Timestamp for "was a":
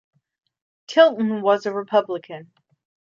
1.43-1.71